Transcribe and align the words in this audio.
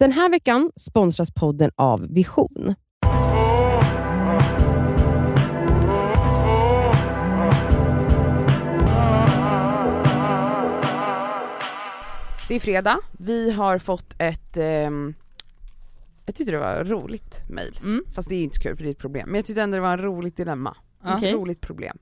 Den 0.00 0.12
här 0.12 0.30
veckan 0.30 0.70
sponsras 0.76 1.30
podden 1.30 1.70
av 1.76 2.06
Vision. 2.14 2.74
Det 12.48 12.54
är 12.54 12.60
fredag, 12.60 13.00
vi 13.18 13.50
har 13.50 13.78
fått 13.78 14.14
ett, 14.18 14.56
ehm, 14.56 15.14
jag 16.26 16.34
tyckte 16.34 16.52
det 16.52 16.58
var 16.58 16.84
roligt 16.84 17.50
mail. 17.50 17.78
Mm. 17.82 18.04
Fast 18.14 18.28
det 18.28 18.34
är 18.34 18.44
inte 18.44 18.56
så 18.56 18.62
kul 18.62 18.76
för 18.76 18.84
det 18.84 18.88
är 18.88 18.92
ett 18.92 18.98
problem. 18.98 19.28
Men 19.28 19.34
jag 19.34 19.44
tyckte 19.44 19.62
ändå 19.62 19.76
det 19.76 19.80
var 19.80 19.92
en 19.92 20.02
roligt 20.02 20.36
dilemma. 20.36 20.76
Ett 21.04 21.34
roligt 21.34 21.60
problem. 21.60 21.98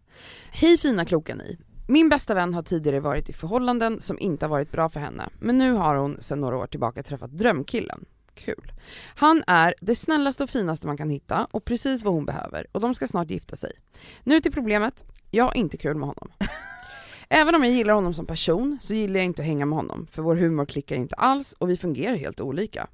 Hej 0.51 0.79
fina 0.79 1.05
kloka 1.05 1.35
ni. 1.35 1.59
Min 1.91 2.09
bästa 2.09 2.35
vän 2.35 2.55
har 2.55 2.63
tidigare 2.63 3.01
varit 3.01 3.29
i 3.29 3.33
förhållanden 3.33 4.01
som 4.01 4.19
inte 4.19 4.45
har 4.47 4.51
varit 4.51 4.73
bra 4.73 4.89
för 4.89 5.01
henne. 5.01 5.29
Men 5.39 5.59
nu 5.59 5.73
har 5.73 5.97
hon 5.97 6.23
sedan 6.23 6.41
några 6.41 6.57
år 6.57 6.67
tillbaka 6.67 7.03
träffat 7.03 7.31
drömkillen. 7.31 8.05
Kul. 8.35 8.73
Han 9.15 9.43
är 9.47 9.75
det 9.81 9.97
snällaste 9.97 10.43
och 10.43 10.51
finaste 10.51 10.87
man 10.87 10.97
kan 10.97 11.11
hitta 11.11 11.49
och 11.51 11.65
precis 11.65 12.03
vad 12.05 12.15
hon 12.15 12.25
behöver 12.25 12.67
och 12.73 12.81
de 12.81 12.95
ska 12.95 13.07
snart 13.07 13.31
gifta 13.31 13.57
sig. 13.57 13.73
Nu 14.25 14.41
till 14.41 14.53
problemet, 14.53 15.05
jag 15.31 15.45
har 15.45 15.57
inte 15.57 15.77
kul 15.77 15.97
med 15.97 16.09
honom. 16.09 16.29
Även 17.29 17.55
om 17.55 17.65
jag 17.65 17.73
gillar 17.73 17.95
honom 17.95 18.15
som 18.15 18.27
person 18.27 18.79
så 18.81 18.95
gillar 18.95 19.17
jag 19.17 19.25
inte 19.25 19.43
att 19.43 19.47
hänga 19.47 19.67
med 19.67 19.77
honom 19.77 20.07
för 20.11 20.23
vår 20.23 20.37
humor 20.37 20.67
klickar 20.67 20.97
inte 20.97 21.15
alls 21.15 21.53
och 21.53 21.71
vi 21.71 21.77
fungerar 21.77 22.17
helt 22.17 22.41
olika. 22.41 22.87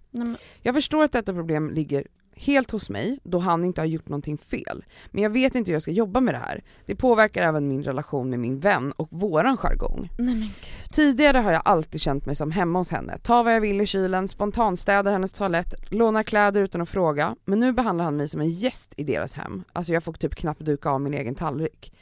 Jag 0.62 0.74
förstår 0.74 1.04
att 1.04 1.12
detta 1.12 1.32
problem 1.32 1.70
ligger 1.70 2.06
helt 2.36 2.70
hos 2.70 2.90
mig 2.90 3.18
då 3.22 3.38
han 3.38 3.64
inte 3.64 3.80
har 3.80 3.86
gjort 3.86 4.08
någonting 4.08 4.38
fel. 4.38 4.84
Men 5.10 5.22
jag 5.22 5.30
vet 5.30 5.54
inte 5.54 5.70
hur 5.70 5.74
jag 5.74 5.82
ska 5.82 5.90
jobba 5.90 6.20
med 6.20 6.34
det 6.34 6.38
här. 6.38 6.62
Det 6.86 6.94
påverkar 6.94 7.42
även 7.42 7.68
min 7.68 7.82
relation 7.82 8.30
med 8.30 8.38
min 8.38 8.60
vän 8.60 8.92
och 8.96 9.08
våran 9.10 9.56
jargong. 9.56 10.10
nej 10.18 10.50
Tidigare 10.90 11.38
har 11.38 11.52
jag 11.52 11.62
alltid 11.64 12.00
känt 12.00 12.26
mig 12.26 12.36
som 12.36 12.50
hemma 12.50 12.78
hos 12.78 12.90
henne. 12.90 13.18
Ta 13.18 13.42
vad 13.42 13.54
jag 13.54 13.60
vill 13.60 13.80
i 13.80 13.86
kylen, 13.86 14.28
spontanstädar 14.28 15.12
hennes 15.12 15.32
toalett, 15.32 15.74
lånar 15.90 16.22
kläder 16.22 16.60
utan 16.60 16.80
att 16.80 16.88
fråga. 16.88 17.36
Men 17.44 17.60
nu 17.60 17.72
behandlar 17.72 18.04
han 18.04 18.16
mig 18.16 18.28
som 18.28 18.40
en 18.40 18.50
gäst 18.50 18.94
i 18.96 19.04
deras 19.04 19.32
hem. 19.32 19.64
Alltså 19.72 19.92
jag 19.92 20.04
får 20.04 20.12
typ 20.12 20.34
knappt 20.34 20.60
duka 20.60 20.90
av 20.90 21.00
min 21.00 21.14
egen 21.14 21.34
tallrik. 21.34 21.92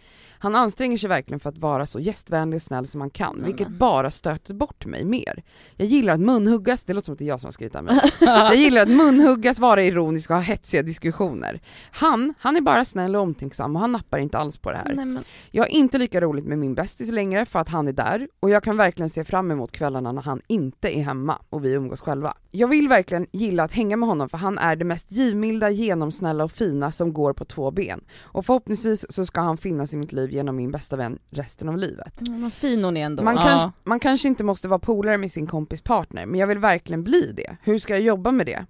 Han 0.43 0.55
anstränger 0.55 0.99
sig 0.99 1.09
verkligen 1.09 1.41
för 1.41 1.49
att 1.49 1.59
vara 1.59 1.87
så 1.87 2.01
gästvänlig 2.01 2.57
och 2.57 2.63
snäll 2.63 2.89
som 2.89 3.01
han 3.01 3.11
kan, 3.11 3.37
Nej, 3.37 3.47
vilket 3.47 3.69
bara 3.69 4.11
stöter 4.11 4.55
bort 4.55 4.87
mig 4.87 5.05
mer. 5.05 5.43
Jag 5.77 5.89
gillar 5.89 6.15
att 6.15 6.21
munhuggas, 6.21 6.85
det 6.85 6.93
låter 6.93 7.05
som 7.05 7.13
att 7.13 7.19
det 7.19 7.25
är 7.25 7.29
jag 7.29 7.41
som 7.41 7.47
har 7.47 7.53
skrivit 7.53 7.73
det 7.73 8.11
Jag 8.21 8.55
gillar 8.55 8.83
att 8.83 8.89
munhuggas, 8.89 9.59
vara 9.59 9.83
ironisk 9.83 10.31
och 10.31 10.37
ha 10.37 10.43
hetsiga 10.43 10.83
diskussioner. 10.83 11.61
Han, 11.91 12.35
han 12.39 12.57
är 12.57 12.61
bara 12.61 12.85
snäll 12.85 13.17
och 13.17 13.23
omtänksam 13.23 13.77
och 13.77 13.81
han 13.81 13.93
nappar 13.93 14.19
inte 14.19 14.39
alls 14.39 14.59
på 14.59 14.71
det 14.71 14.77
här. 14.77 14.95
nej 14.95 15.05
men 15.05 15.25
Jag 15.51 15.63
har 15.63 15.69
inte 15.69 15.99
lika 15.99 16.21
roligt 16.21 16.45
med 16.45 16.59
min 16.59 16.75
bästis 16.75 17.11
längre 17.11 17.45
för 17.45 17.59
att 17.59 17.69
han 17.69 17.89
är 17.89 17.93
där 17.93 18.29
och 18.41 18.51
jag 18.51 18.65
kan 18.65 18.77
verkligen 18.77 19.11
se 19.11 19.25
fram 19.25 19.51
emot 19.51 19.73
kvällarna 19.73 20.13
när 20.13 20.23
han 20.23 20.41
inte 20.47 20.99
är 20.99 21.03
hemma 21.03 21.39
och 21.51 21.65
vi 21.65 21.73
umgås 21.73 22.01
själva. 22.01 22.35
Jag 22.51 22.69
vill 22.69 22.89
verkligen 22.89 23.27
gilla 23.33 23.63
att 23.65 23.73
hänga 23.73 23.97
med 23.97 24.09
honom 24.09 24.29
för 24.29 24.39
han 24.39 24.59
är 24.59 24.77
det 24.77 24.85
mest 24.85 25.13
givmilda, 25.13 25.71
genomsnälla 25.71 26.45
och 26.45 26.53
fina 26.53 26.93
som 26.93 27.13
går 27.13 27.33
på 27.33 27.45
två 27.45 27.71
ben. 27.71 28.05
Och 28.23 28.47
förhoppningsvis 28.47 29.07
så 29.09 29.27
ska 29.27 29.41
han 29.41 29.57
finnas 29.57 29.95
i 29.95 29.97
mitt 29.97 30.13
liv 30.13 30.32
genom 30.33 30.57
min 30.57 30.71
bästa 30.71 30.97
vän 30.97 31.19
resten 31.31 31.69
av 31.69 31.79
livet. 31.79 32.21
Mm, 32.21 32.43
vad 32.43 32.53
fin 32.53 32.85
hon 32.85 32.97
är 32.97 33.05
ändå. 33.05 33.23
Man, 33.23 33.35
ja. 33.35 33.43
kanske, 33.43 33.71
man 33.85 34.01
kanske 34.01 34.29
inte 34.29 34.45
måste 34.45 34.69
vara 34.69 34.79
polare 34.79 35.19
med 35.19 35.31
sin 35.31 35.47
kompis 35.47 35.81
partner 35.81 36.27
men 36.27 36.41
jag 36.41 36.47
vill 36.47 36.59
verkligen 36.59 37.05
bli 37.05 37.33
det. 37.33 37.57
Hur 37.63 37.79
ska 37.79 37.93
jag 37.93 38.03
jobba 38.03 38.33
med 38.33 38.47
det? 38.47 38.67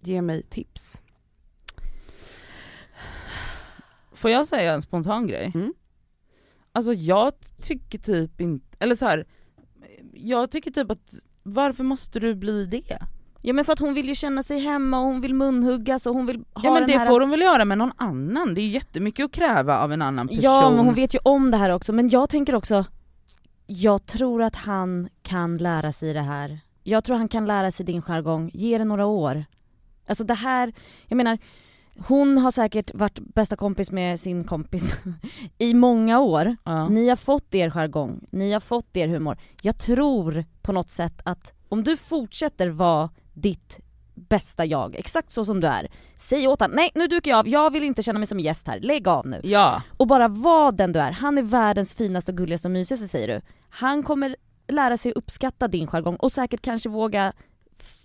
Ge 0.00 0.22
mig 0.22 0.42
tips. 0.42 1.02
Får 4.12 4.30
jag 4.30 4.46
säga 4.46 4.72
en 4.72 4.82
spontan 4.82 5.26
grej? 5.26 5.52
Mm. 5.54 5.74
Alltså 6.72 6.94
jag 6.94 7.32
tycker 7.62 7.98
typ 7.98 8.40
inte, 8.40 8.76
eller 8.78 8.94
så 8.94 9.06
här. 9.06 9.26
jag 10.12 10.50
tycker 10.50 10.70
typ 10.70 10.90
att 10.90 11.14
varför 11.42 11.84
måste 11.84 12.20
du 12.20 12.34
bli 12.34 12.66
det? 12.66 12.98
Ja 13.44 13.52
men 13.52 13.64
för 13.64 13.72
att 13.72 13.78
hon 13.78 13.94
vill 13.94 14.08
ju 14.08 14.14
känna 14.14 14.42
sig 14.42 14.58
hemma 14.58 15.00
och 15.00 15.06
hon 15.06 15.20
vill 15.20 15.34
munhuggas 15.34 16.06
och 16.06 16.14
hon 16.14 16.26
vill 16.26 16.36
ha 16.36 16.44
Ja 16.64 16.72
men 16.72 16.82
den 16.82 16.90
det 16.90 16.98
här... 16.98 17.06
får 17.06 17.20
hon 17.20 17.30
väl 17.30 17.40
göra 17.40 17.64
med 17.64 17.78
någon 17.78 17.92
annan, 17.96 18.54
det 18.54 18.60
är 18.60 18.62
ju 18.62 18.70
jättemycket 18.70 19.24
att 19.24 19.32
kräva 19.32 19.78
av 19.78 19.92
en 19.92 20.02
annan 20.02 20.28
person. 20.28 20.42
Ja 20.42 20.70
men 20.70 20.84
hon 20.84 20.94
vet 20.94 21.14
ju 21.14 21.18
om 21.22 21.50
det 21.50 21.56
här 21.56 21.70
också, 21.70 21.92
men 21.92 22.08
jag 22.08 22.30
tänker 22.30 22.54
också 22.54 22.84
Jag 23.66 24.06
tror 24.06 24.42
att 24.42 24.56
han 24.56 25.08
kan 25.22 25.56
lära 25.56 25.92
sig 25.92 26.12
det 26.12 26.20
här. 26.20 26.60
Jag 26.82 27.04
tror 27.04 27.16
han 27.16 27.28
kan 27.28 27.46
lära 27.46 27.72
sig 27.72 27.86
din 27.86 28.02
jargong, 28.02 28.50
ge 28.54 28.78
det 28.78 28.84
några 28.84 29.06
år. 29.06 29.44
Alltså 30.06 30.24
det 30.24 30.34
här, 30.34 30.72
jag 31.06 31.16
menar 31.16 31.38
Hon 32.06 32.38
har 32.38 32.50
säkert 32.50 32.94
varit 32.94 33.18
bästa 33.18 33.56
kompis 33.56 33.90
med 33.90 34.20
sin 34.20 34.44
kompis 34.44 34.94
i 35.58 35.74
många 35.74 36.20
år. 36.20 36.56
Ja. 36.64 36.88
Ni 36.88 37.08
har 37.08 37.16
fått 37.16 37.54
er 37.54 37.70
jargong, 37.70 38.20
ni 38.30 38.52
har 38.52 38.60
fått 38.60 38.96
er 38.96 39.08
humor. 39.08 39.36
Jag 39.62 39.78
tror 39.78 40.44
på 40.62 40.72
något 40.72 40.90
sätt 40.90 41.20
att 41.24 41.52
om 41.68 41.84
du 41.84 41.96
fortsätter 41.96 42.68
vara 42.68 43.10
ditt 43.32 43.80
bästa 44.14 44.64
jag, 44.64 44.94
exakt 44.94 45.30
så 45.30 45.44
som 45.44 45.60
du 45.60 45.66
är. 45.66 45.88
Säg 46.16 46.48
åt 46.48 46.60
honom, 46.60 46.76
nej 46.76 46.90
nu 46.94 47.06
dukar 47.06 47.30
jag 47.30 47.38
av, 47.38 47.48
jag 47.48 47.70
vill 47.70 47.82
inte 47.82 48.02
känna 48.02 48.18
mig 48.18 48.26
som 48.26 48.40
gäst 48.40 48.66
här, 48.66 48.80
lägg 48.80 49.08
av 49.08 49.26
nu. 49.26 49.40
Ja, 49.44 49.82
och 49.96 50.06
bara 50.06 50.28
var 50.28 50.72
den 50.72 50.92
du 50.92 51.00
är. 51.00 51.10
Han 51.10 51.38
är 51.38 51.42
världens 51.42 51.94
finaste 51.94 52.32
och 52.32 52.38
gulligaste 52.38 52.68
och 52.68 52.72
mysigaste 52.72 53.08
säger 53.08 53.28
du. 53.28 53.40
Han 53.70 54.02
kommer 54.02 54.36
lära 54.68 54.96
sig 54.96 55.12
uppskatta 55.12 55.68
din 55.68 55.86
jargong 55.86 56.16
och 56.16 56.32
säkert 56.32 56.62
kanske 56.62 56.88
våga 56.88 57.32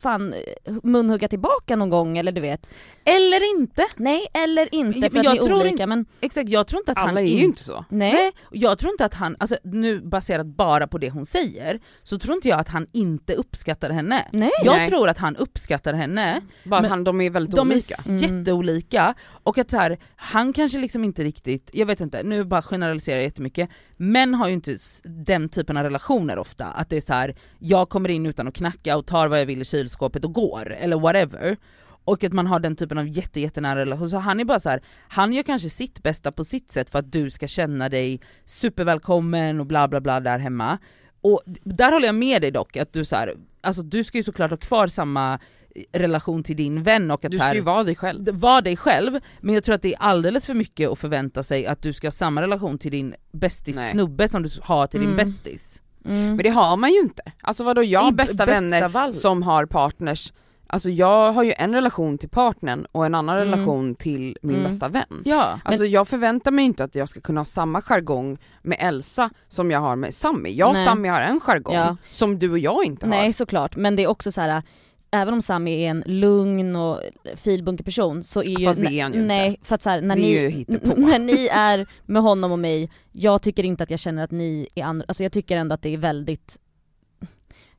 fan 0.01 0.33
eh, 0.33 0.73
munhugga 0.83 1.27
tillbaka 1.27 1.75
någon 1.75 1.89
gång 1.89 2.17
eller 2.17 2.31
du 2.31 2.41
vet. 2.41 2.69
eller 3.03 3.55
inte. 3.59 3.83
Nej 3.95 4.27
eller 4.33 4.75
inte 4.75 4.93
för 5.01 5.09
men 5.11 5.19
att 5.19 5.25
jag 5.25 5.33
ni 5.33 5.39
är 5.39 5.43
tror 5.43 5.55
olika 5.59 5.69
inte- 5.69 5.85
men 5.85 6.05
Exakt, 6.21 6.49
jag 6.49 6.67
tror 6.67 6.79
inte 6.81 6.91
att 6.91 6.97
Alla 6.97 7.07
han 7.07 7.17
är 7.17 7.21
in- 7.21 7.37
ju 7.37 7.43
inte 7.43 7.63
så. 7.63 7.85
nej. 7.89 8.13
Nej, 8.13 8.31
jag 8.51 8.79
tror 8.79 8.91
inte 8.91 9.05
att 9.05 9.13
han, 9.13 9.35
alltså 9.39 9.57
nu 9.63 10.01
baserat 10.01 10.45
bara 10.47 10.87
på 10.87 10.97
det 10.97 11.09
hon 11.09 11.25
säger, 11.25 11.79
så 12.03 12.19
tror 12.19 12.35
inte 12.35 12.47
jag 12.47 12.59
att 12.59 12.69
han 12.69 12.87
inte 12.93 13.33
uppskattar 13.33 13.89
henne. 13.89 14.25
Nej. 14.33 14.51
Jag 14.63 14.77
Nej. 14.77 14.89
tror 14.89 15.09
att 15.09 15.17
han 15.17 15.35
uppskattar 15.35 15.93
henne, 15.93 16.41
Bara 16.63 16.81
Men 16.81 16.89
han, 16.89 17.03
de 17.03 17.21
är 17.21 17.29
väldigt 17.29 17.55
de 17.55 17.67
är 17.71 17.73
olika. 17.73 17.95
s- 17.99 18.07
Mm. 18.07 18.21
jätteolika, 18.21 19.13
och 19.43 19.57
att 19.57 19.71
så 19.71 19.77
här, 19.77 19.97
han 20.15 20.53
kanske 20.53 20.77
liksom 20.77 21.03
inte 21.03 21.23
riktigt, 21.23 21.69
jag 21.73 21.85
vet 21.85 22.01
inte, 22.01 22.23
nu 22.23 22.43
bara 22.43 22.61
generaliserar 22.61 23.15
jag 23.17 23.23
jättemycket, 23.23 23.69
män 23.97 24.33
har 24.33 24.47
ju 24.47 24.53
inte 24.53 24.77
den 25.03 25.49
typen 25.49 25.77
av 25.77 25.83
relationer 25.83 26.37
ofta, 26.37 26.65
att 26.65 26.89
det 26.89 26.97
är 26.97 27.01
så 27.01 27.13
här: 27.13 27.35
jag 27.59 27.89
kommer 27.89 28.09
in 28.09 28.25
utan 28.25 28.47
att 28.47 28.53
knacka 28.53 28.97
och 28.97 29.05
tar 29.05 29.27
vad 29.27 29.39
jag 29.39 29.45
vill 29.45 29.61
i 29.61 29.65
kylskåpet 29.87 30.25
och 30.25 30.33
går, 30.33 30.73
eller 30.79 30.99
whatever. 30.99 31.57
Och 32.05 32.23
att 32.23 32.33
man 32.33 32.47
har 32.47 32.59
den 32.59 32.75
typen 32.75 32.97
av 32.97 33.07
jätte, 33.07 33.39
jättenära 33.39 33.79
relation, 33.79 34.09
så 34.09 34.17
han 34.17 34.39
är 34.39 34.45
bara 34.45 34.59
så 34.59 34.69
här, 34.69 34.81
han 35.09 35.33
gör 35.33 35.43
kanske 35.43 35.69
sitt 35.69 36.03
bästa 36.03 36.31
på 36.31 36.43
sitt 36.43 36.71
sätt 36.71 36.89
för 36.89 36.99
att 36.99 37.11
du 37.11 37.29
ska 37.29 37.47
känna 37.47 37.89
dig 37.89 38.19
supervälkommen 38.45 39.59
och 39.59 39.65
bla 39.65 39.87
bla 39.87 40.01
bla 40.01 40.19
där 40.19 40.39
hemma. 40.39 40.77
Och 41.21 41.41
där 41.63 41.91
håller 41.91 42.05
jag 42.05 42.15
med 42.15 42.41
dig 42.41 42.51
dock, 42.51 42.77
att 42.77 42.93
du 42.93 43.05
så 43.05 43.15
här, 43.15 43.33
alltså 43.61 43.81
du 43.83 44.03
ska 44.03 44.17
ju 44.17 44.23
såklart 44.23 44.49
ha 44.49 44.57
kvar 44.57 44.87
samma 44.87 45.39
eh, 45.75 45.99
relation 45.99 46.43
till 46.43 46.55
din 46.55 46.83
vän 46.83 47.11
och 47.11 47.25
att 47.25 47.31
Du 47.31 47.37
så 47.37 47.43
här, 47.43 47.49
ska 47.49 47.55
ju 47.57 47.63
vara 47.63 47.83
dig 47.83 47.95
själv. 47.95 48.29
var 48.39 48.61
dig 48.61 48.77
själv, 48.77 49.19
men 49.41 49.53
jag 49.55 49.63
tror 49.63 49.75
att 49.75 49.81
det 49.81 49.93
är 49.93 49.99
alldeles 49.99 50.45
för 50.45 50.53
mycket 50.53 50.89
att 50.89 50.99
förvänta 50.99 51.43
sig 51.43 51.67
att 51.67 51.81
du 51.81 51.93
ska 51.93 52.07
ha 52.07 52.11
samma 52.11 52.41
relation 52.41 52.77
till 52.77 52.91
din 52.91 53.15
bästis 53.31 53.75
Nej. 53.75 53.91
snubbe 53.91 54.27
som 54.27 54.43
du 54.43 54.49
har 54.61 54.87
till 54.87 54.99
din 54.99 55.09
Mm. 55.09 55.17
bästis. 55.17 55.81
Mm. 56.05 56.25
Men 56.27 56.37
det 56.37 56.49
har 56.49 56.77
man 56.77 56.89
ju 56.91 56.99
inte. 56.99 57.21
Alltså 57.47 57.63
vadå, 57.63 57.83
jag 57.83 57.99
har 57.99 58.09
I 58.09 58.11
b- 58.11 58.23
bästa 58.23 58.45
vänner 58.45 58.89
val- 58.89 59.13
som 59.13 59.43
har 59.43 59.65
partners, 59.65 60.33
alltså 60.67 60.89
jag 60.89 61.31
har 61.31 61.43
ju 61.43 61.53
en 61.57 61.73
relation 61.73 62.17
till 62.17 62.29
partnern 62.29 62.85
och 62.91 63.05
en 63.05 63.15
annan 63.15 63.35
Mm. 63.37 63.49
relation 63.51 63.95
till 63.95 64.37
min 64.41 64.55
Mm. 64.55 64.67
bästa 64.71 64.87
vän. 64.87 65.21
Ja, 65.25 65.59
Alltså 65.65 65.85
jag 65.85 66.07
förväntar 66.07 66.51
mig 66.51 66.65
inte 66.65 66.83
att 66.83 66.95
jag 66.95 67.09
ska 67.09 67.21
kunna 67.21 67.39
ha 67.39 67.45
samma 67.45 67.81
jargong 67.81 68.37
med 68.61 68.77
Elsa 68.81 69.29
som 69.47 69.71
jag 69.71 69.79
har 69.79 69.95
med 69.95 70.13
Sammy. 70.13 70.49
Jag 70.49 70.67
och 70.67 70.73
Nej. 70.73 70.85
Sammy 70.85 71.07
har 71.07 71.21
en 71.21 71.39
jargong 71.39 71.75
Ja. 71.75 71.97
som 72.11 72.39
du 72.39 72.51
och 72.51 72.59
jag 72.59 72.85
inte 72.85 73.05
har. 73.05 73.11
Nej 73.11 73.33
såklart, 73.33 73.75
men 73.75 73.95
det 73.95 74.03
är 74.03 74.07
också 74.07 74.31
så 74.31 74.41
här. 74.41 74.63
Även 75.11 75.33
om 75.33 75.41
Sami 75.41 75.83
är 75.85 75.89
en 75.89 76.03
lugn 76.05 76.75
och 76.75 77.01
filbunker 77.35 77.83
person 77.83 78.23
så 78.23 78.43
är 78.43 78.59
ju... 78.59 78.65
Fast 78.65 78.79
det 78.83 78.99
är 78.99 79.03
han 79.03 79.13
ju 79.13 79.21
Nej, 79.21 79.47
inte. 79.47 79.65
för 79.65 79.75
att 79.75 79.81
så 79.83 79.89
här, 79.89 80.01
när 80.01 80.15
Det 80.15 80.21
är 80.21 80.49
ni, 80.49 80.65
ju 80.69 80.79
när 80.97 81.19
ni 81.19 81.47
är 81.47 81.85
med 82.05 82.21
honom 82.21 82.51
och 82.51 82.59
mig, 82.59 82.89
jag 83.11 83.41
tycker 83.41 83.63
inte 83.63 83.83
att 83.83 83.89
jag 83.89 83.99
känner 83.99 84.23
att 84.23 84.31
ni 84.31 84.67
är 84.75 84.83
andra, 84.83 85.05
alltså 85.07 85.23
jag 85.23 85.31
tycker 85.31 85.57
ändå 85.57 85.73
att 85.75 85.81
det 85.81 85.93
är 85.93 85.97
väldigt, 85.97 86.57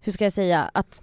hur 0.00 0.12
ska 0.12 0.24
jag 0.24 0.32
säga, 0.32 0.70
att 0.74 1.02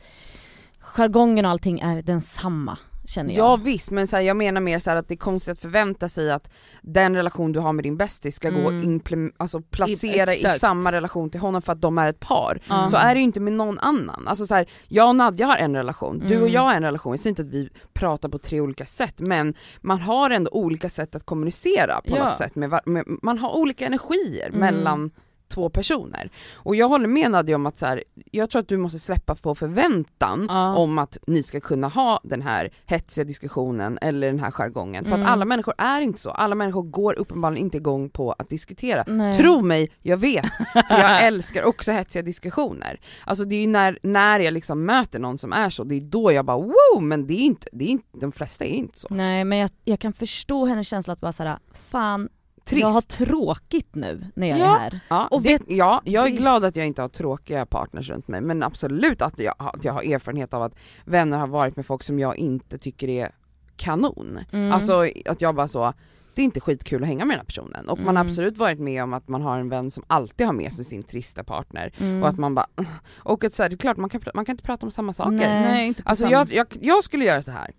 jargongen 0.80 1.46
och 1.46 1.52
allting 1.52 1.80
är 1.80 2.02
densamma 2.02 2.78
känner 3.08 3.30
jag. 3.36 3.38
Ja 3.40 3.56
visst, 3.56 3.92
men 3.92 4.08
så 4.08 4.16
här, 4.16 4.24
jag 4.24 4.38
menar 4.38 4.62
mer 4.62 4.80
så 4.80 4.90
här 4.90 4.98
att 4.98 5.08
det 5.08 5.14
är 5.14 5.18
konstigt 5.18 5.52
att 5.52 5.60
förvänta 5.60 6.10
sig 6.10 6.32
att 6.32 6.52
den 6.82 7.16
relation 7.16 7.52
du 7.52 7.60
har 7.60 7.74
med 7.74 7.84
din 7.86 7.98
bästis 7.98 8.36
ska 8.36 8.50
gå 8.50 8.60
Mm. 8.60 8.66
och 8.78 8.84
implem- 8.84 9.32
alltså 9.38 9.62
placera 9.62 10.34
i, 10.34 10.36
exakt. 10.36 10.60
samma 10.60 10.92
relation 10.92 11.30
till 11.30 11.40
honom 11.40 11.62
för 11.62 11.74
att 11.74 11.82
de 11.82 11.98
är 11.98 12.08
ett 12.10 12.20
par. 12.20 12.60
Ja. 12.70 12.88
Så 12.88 12.98
är 12.98 13.14
det 13.16 13.20
ju 13.20 13.24
inte 13.24 13.40
med 13.40 13.54
någon 13.54 13.80
annan. 13.80 14.28
Alltså 14.28 14.48
så 14.48 14.56
här, 14.56 14.66
jag 14.88 15.08
och 15.10 15.16
Nadja 15.16 15.46
har 15.46 15.56
en 15.56 15.76
relation, 15.76 16.20
du 16.20 16.26
och 16.36 16.42
Mm. 16.42 16.52
jag 16.54 16.62
har 16.62 16.74
en 16.74 16.84
relation, 16.84 17.14
jag 17.14 17.20
säger 17.20 17.32
inte 17.32 17.42
att 17.42 17.48
vi 17.48 17.70
pratar 17.94 18.30
på 18.30 18.38
tre 18.38 18.62
olika 18.62 18.86
sätt 18.86 19.20
men 19.20 19.54
man 19.82 20.00
har 20.02 20.30
ändå 20.30 20.52
olika 20.52 20.90
sätt 20.90 21.16
att 21.16 21.26
kommunicera 21.26 22.02
på 22.02 22.18
Ja. 22.18 22.26
något 22.28 22.38
sätt, 22.38 22.56
med, 22.56 22.80
med, 22.86 23.04
man 23.22 23.38
har 23.38 23.56
olika 23.56 23.86
energier 23.86 24.48
Mm. 24.48 24.60
mellan 24.60 25.12
två 25.48 25.70
personer. 25.70 26.30
Och 26.56 26.76
jag 26.76 26.88
håller 26.88 27.08
med 27.08 27.32
Nadja 27.32 27.56
om 27.56 27.66
att 27.66 27.78
så 27.78 27.86
här, 27.86 28.04
jag 28.32 28.50
tror 28.50 28.60
att 28.60 28.68
du 28.68 28.78
måste 28.78 29.00
släppa 29.00 29.36
på 29.36 29.56
förväntan 29.56 30.46
Ja. 30.50 30.76
om 30.76 30.98
att 31.00 31.18
ni 31.28 31.44
ska 31.44 31.60
kunna 31.60 31.88
ha 31.88 32.20
den 32.24 32.42
här 32.42 32.70
hetsiga 32.86 33.24
diskussionen 33.26 33.98
eller 34.02 34.28
den 34.28 34.40
här 34.40 34.52
jargongen. 34.52 35.06
För 35.06 35.12
Mm. 35.12 35.26
att 35.26 35.32
alla 35.32 35.46
människor 35.46 35.74
är 35.78 36.02
inte 36.02 36.22
så, 36.22 36.30
alla 36.30 36.56
människor 36.56 36.84
går 36.84 37.14
uppenbarligen 37.20 37.64
inte 37.66 37.78
igång 37.78 38.10
på 38.10 38.32
att 38.32 38.50
diskutera. 38.50 39.04
Nej. 39.08 39.38
Tro 39.38 39.62
mig, 39.62 39.92
jag 40.02 40.18
vet. 40.18 40.46
För 40.74 40.98
jag 41.00 41.24
älskar 41.28 41.64
också 41.64 41.92
hetsiga 41.92 42.22
diskussioner. 42.22 43.00
Alltså 43.26 43.46
det 43.46 43.56
är 43.56 43.62
ju 43.62 43.68
när, 43.68 44.00
när 44.04 44.40
jag 44.40 44.54
liksom 44.54 44.86
möter 44.86 45.20
någon 45.20 45.38
som 45.38 45.54
är 45.54 45.70
så, 45.70 45.84
det 45.84 45.96
är 45.96 46.02
då 46.02 46.32
jag 46.32 46.46
bara 46.46 46.58
wow, 46.58 47.02
men 47.04 47.28
det 47.28 47.34
är 47.34 47.46
inte, 47.46 47.68
det 47.72 47.86
är 47.86 47.90
inte 47.90 48.06
de 48.20 48.32
flesta 48.32 48.66
är 48.66 48.70
inte 48.70 49.00
så. 49.00 49.08
Nej 49.12 49.44
men 49.44 49.58
jag, 49.58 49.70
jag 49.84 50.00
kan 50.00 50.14
förstå 50.14 50.66
hennes 50.66 50.88
känsla 50.88 51.14
att 51.14 51.22
bara 51.22 51.34
såhär, 51.34 51.58
fan 51.74 52.30
Trist. 52.66 52.82
jag 52.82 52.88
har 52.90 53.02
tråkigt 53.02 53.96
nu 53.96 54.26
när 54.36 54.48
jag 54.48 54.60
Ja. 54.60 54.76
är 54.76 54.80
här. 54.80 55.00
Ja, 55.10 55.28
Och 55.28 55.42
det, 55.42 55.50
vet- 55.54 55.62
ja, 55.72 56.02
jag 56.06 56.28
är 56.28 56.32
det- 56.32 56.38
glad 56.38 56.66
att 56.66 56.76
jag 56.76 56.88
inte 56.88 57.02
har 57.02 57.10
tråkiga 57.10 57.66
partners 57.66 58.10
runt 58.10 58.28
mig, 58.28 58.42
men 58.42 58.64
absolut 58.64 59.22
att 59.22 59.40
jag, 59.40 59.54
att 59.58 59.84
jag 59.84 59.94
har 59.94 60.02
erfarenhet 60.14 60.54
av 60.54 60.62
att 60.64 60.76
vänner 61.06 61.38
har 61.38 61.48
varit 61.48 61.76
med 61.76 61.86
folk 61.86 62.04
som 62.04 62.20
jag 62.20 62.38
inte 62.38 62.78
tycker 62.78 63.08
är 63.10 63.32
kanon. 63.78 64.40
Mm. 64.52 64.72
Alltså 64.72 65.06
att 65.26 65.42
jag 65.42 65.56
bara 65.56 65.68
så, 65.68 65.94
det 66.36 66.42
är 66.42 66.46
inte 66.46 66.60
skitkul 66.60 67.02
att 67.04 67.08
hänga 67.08 67.26
med 67.26 67.34
den 67.34 67.40
här 67.40 67.46
personen. 67.46 67.90
Och 67.90 67.98
man 68.00 68.16
har 68.16 68.24
Mm. 68.24 68.28
absolut 68.32 68.58
varit 68.58 68.80
med 68.80 69.04
om 69.04 69.14
att 69.14 69.28
man 69.28 69.42
har 69.42 69.60
en 69.60 69.70
vän 69.70 69.92
som 69.92 70.04
alltid 70.08 70.46
har 70.48 70.54
med 70.54 70.74
sig 70.74 70.86
sin 70.86 71.04
trista 71.04 71.44
partner. 71.44 71.94
Mm. 71.98 72.24
Och 72.24 72.30
att 72.30 72.38
man 72.38 72.56
bara, 72.56 72.68
och 73.16 73.44
att 73.44 73.54
så 73.54 73.64
här, 73.64 73.70
det 73.70 73.76
är 73.76 73.78
klart 73.78 73.98
man 73.98 74.10
kan, 74.10 74.22
man 74.34 74.46
kan 74.46 74.54
inte 74.54 74.64
prata 74.64 74.86
om 74.86 74.92
samma 74.92 75.14
saker. 75.14 75.32
Nej. 75.32 75.62
Nej 75.62 75.88
inte 75.88 76.04
på 76.04 76.10
Alltså 76.10 76.24
samma- 76.26 76.32
jag, 76.32 76.54
jag, 76.54 76.68
jag 76.82 77.04
skulle 77.04 77.26
göra 77.26 77.42
så 77.42 77.52
här. 77.52 77.72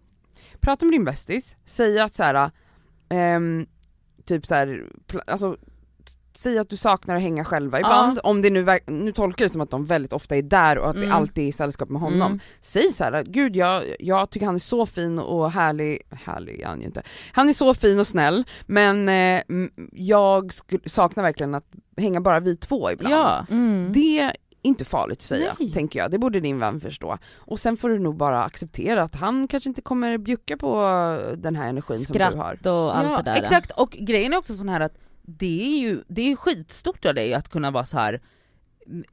prata 0.61 0.87
med 0.87 0.93
din 0.93 1.05
bästis, 1.05 1.57
säga 1.65 2.05
att 2.05 2.15
så 2.15 2.23
här, 2.23 2.51
ehm, 3.09 3.67
typ 4.27 4.47
så 4.47 4.55
här, 4.55 4.85
alltså 5.27 5.57
Säg 6.33 6.59
att 6.59 6.71
du 6.71 6.77
saknar 6.77 7.17
att 7.17 7.23
hänga 7.23 7.45
själva 7.45 7.79
ibland, 7.79 8.19
om 8.23 8.43
det 8.43 8.51
nu, 8.51 8.79
nu 8.87 9.13
tolkar 9.13 9.45
det 9.45 9.49
som 9.49 9.61
att 9.61 9.71
de 9.71 9.85
väldigt 9.85 10.13
ofta 10.13 10.37
är 10.37 10.43
där 10.43 10.79
och 10.79 10.89
att 10.89 10.95
det 10.97 11.03
Mm. 11.03 11.15
alltid 11.17 11.45
är 11.45 11.49
i 11.49 11.53
sällskap 11.53 11.89
med 11.89 12.01
honom. 12.01 12.23
Mm. 12.33 12.41
Säg 12.61 12.93
så 12.93 13.05
här, 13.05 13.23
gud 13.27 13.57
jag, 13.57 13.83
jag 13.99 14.31
tycker 14.31 14.47
han 14.47 14.55
är 14.55 14.59
så 14.59 14.87
fin 14.87 15.19
och 15.19 15.51
härlig, 15.51 16.03
härlig 16.11 16.61
är 16.61 16.67
han 16.67 16.81
ju 16.81 16.87
inte. 16.87 17.03
Han 17.33 17.49
är 17.49 17.53
så 17.53 17.75
fin 17.75 18.01
och 18.01 18.07
snäll, 18.07 18.45
men 18.67 19.09
eh, 19.09 19.43
jag 19.93 20.51
saknar 20.87 21.23
verkligen 21.25 21.55
att 21.55 21.67
hänga 21.97 22.21
bara 22.21 22.41
vi 22.41 22.57
två 22.57 22.91
ibland. 22.91 23.15
Ja. 23.15 23.47
Mm. 23.51 23.93
Det 23.93 24.33
inte 24.67 24.85
farligt 24.85 25.19
att 25.19 25.23
säga, 25.23 25.57
Nej. 25.59 25.73
tänker 25.73 25.99
jag. 25.99 26.11
Det 26.11 26.19
borde 26.19 26.41
din 26.41 26.59
vän 26.59 26.81
förstå. 26.81 27.19
Och 27.37 27.61
sen 27.61 27.77
får 27.77 27.89
du 27.89 27.99
nog 27.99 28.17
bara 28.17 28.45
acceptera 28.45 29.03
att 29.03 29.15
han 29.15 29.49
kanske 29.49 29.69
inte 29.69 29.83
kommer 29.83 30.19
bjucka 30.19 30.57
på 30.57 30.77
den 31.37 31.57
här 31.57 31.69
energin 31.69 31.97
som 31.99 32.17
du 32.19 32.25
har. 32.25 32.31
Skratt 32.31 32.67
och 32.67 32.99
allt 32.99 33.11
ja, 33.11 33.17
det 33.17 33.23
där. 33.23 33.43
Exakt, 33.43 33.71
och 33.71 33.91
grejen 33.91 34.33
är 34.33 34.37
också 34.37 34.55
sån 34.55 34.69
här 34.69 34.81
att 34.81 34.99
det 35.23 35.63
är 35.75 35.79
ju 35.79 36.03
det 36.09 36.23
är 36.23 36.27
ju 36.27 36.37
skitstort 36.37 37.05
av 37.07 37.15
dig 37.15 37.35
att 37.35 37.49
kunna 37.49 37.71
vara 37.71 37.85
så 37.87 37.99
här. 37.99 38.21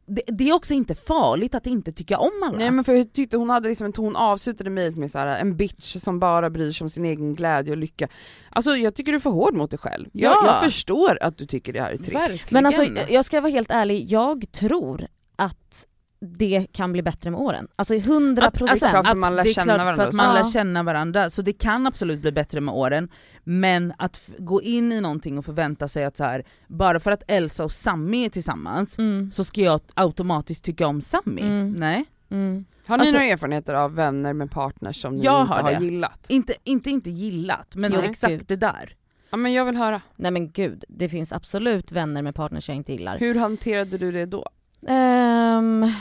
Det, 0.05 0.21
det 0.27 0.49
är 0.49 0.53
också 0.53 0.73
inte 0.73 0.95
farligt 0.95 1.55
att 1.55 1.67
inte 1.67 1.91
tycka 1.91 2.17
om 2.17 2.31
alla. 2.43 2.57
Nej 2.57 2.71
men 2.71 2.83
för 2.83 2.93
jag 2.93 3.13
tyckte 3.13 3.37
hon 3.37 3.49
hade 3.49 3.69
liksom 3.69 3.85
en 3.85 3.93
ton, 3.93 4.15
avslutade 4.15 4.69
mejlet 4.69 4.97
med 4.97 5.11
så 5.11 5.17
här, 5.19 5.27
en 5.41 5.57
bitch 5.57 5.97
som 5.97 6.19
bara 6.19 6.49
bryr 6.49 6.71
sig 6.71 6.85
om 6.85 6.89
sin 6.89 7.05
egen 7.05 7.35
glädje 7.35 7.71
och 7.71 7.77
lycka. 7.77 8.07
Alltså 8.49 8.71
jag 8.75 8.95
tycker 8.95 9.11
du 9.11 9.15
är 9.15 9.19
för 9.19 9.29
hård 9.29 9.53
mot 9.53 9.71
dig 9.71 9.79
själv. 9.79 10.09
Jag, 10.11 10.31
Ja. 10.31 10.45
jag 10.45 10.63
förstår 10.63 11.17
att 11.21 11.37
du 11.37 11.45
tycker 11.45 11.73
det 11.73 11.81
här 11.81 11.91
är 11.91 11.97
trist. 11.97 12.13
Verkligen. 12.13 12.47
Men 12.49 12.65
alltså 12.65 12.83
jag 13.09 13.25
ska 13.25 13.41
vara 13.41 13.51
helt 13.51 13.71
ärlig, 13.71 14.11
jag 14.11 14.51
tror 14.51 15.07
att 15.35 15.85
det 16.25 16.67
kan 16.71 16.91
bli 16.91 17.01
bättre 17.01 17.31
med 17.31 17.39
åren. 17.39 17.67
Alltså 17.75 17.95
100 17.95 18.43
Alltså, 18.45 18.65
procent. 18.65 18.91
för 18.91 18.97
att 19.11 19.17
man 19.17 19.35
lär 19.35 19.43
det 19.43 19.49
är 19.49 19.53
känna 19.53 19.65
klart 19.65 19.77
varandra 19.79 19.95
för 20.03 20.09
att 20.09 20.13
man 20.15 20.37
så. 20.37 20.43
lär 20.43 20.51
känna 20.51 20.83
varandra, 20.83 21.29
så 21.29 21.41
det 21.41 21.53
kan 21.53 21.87
absolut 21.87 22.19
bli 22.21 22.31
bättre 22.31 22.61
med 22.61 22.73
åren. 22.75 23.09
Men 23.43 23.93
att 23.97 24.15
f- 24.17 24.33
gå 24.37 24.61
in 24.61 24.91
i 24.91 25.01
någonting 25.01 25.37
och 25.37 25.45
förvänta 25.45 25.87
sig 25.87 26.03
att 26.05 26.17
så 26.17 26.23
här, 26.23 26.43
bara 26.67 26.99
för 26.99 27.11
att 27.11 27.23
Elsa 27.27 27.63
och 27.63 27.71
Sammy 27.71 28.25
är 28.25 28.29
tillsammans 28.29 28.97
Mm. 28.97 29.31
så 29.31 29.43
ska 29.43 29.61
jag 29.61 29.81
automatiskt 29.93 30.63
tycka 30.65 30.87
om 30.87 31.01
Sammy. 31.01 31.41
Mm. 31.41 31.71
Nej. 31.71 32.05
Mm. 32.29 32.65
Har 32.85 32.97
ni 32.97 33.01
Alltså- 33.01 33.17
några 33.17 33.25
erfarenheter 33.27 33.73
av 33.73 33.95
vänner 33.95 34.33
med 34.33 34.51
partners 34.51 35.01
som 35.01 35.17
ni 35.17 35.23
Jag 35.23 35.41
inte 35.41 35.53
har 35.53 35.63
har, 35.63 35.71
det. 35.71 35.85
gillat? 35.85 36.25
Inte, 36.29 36.53
inte 36.63 36.89
inte 36.89 37.09
gillat, 37.09 37.75
men 37.75 37.91
Jo, 37.95 37.99
exakt 38.01 38.31
gud. 38.31 38.43
det 38.47 38.55
där. 38.55 38.95
Ja 39.29 39.37
men 39.37 39.53
jag 39.53 39.65
vill 39.65 39.75
höra. 39.75 40.01
Nej 40.15 40.31
men 40.31 40.51
gud, 40.51 40.83
det 40.87 41.09
finns 41.09 41.33
absolut 41.33 41.91
vänner 41.91 42.21
med 42.21 42.35
partners 42.35 42.67
jag 42.67 42.77
inte 42.77 42.91
gillar. 42.91 43.17
Hur 43.19 43.35
hanterade 43.35 43.97
du 43.97 44.11
det 44.11 44.25
då? 44.25 44.47
Ehm, 44.87 45.91